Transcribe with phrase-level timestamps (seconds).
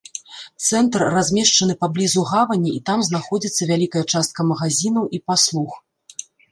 [0.67, 5.71] Цэнтр размешчаны паблізу гавані і там знаходзяцца вялікая частка магазінаў і паслуг.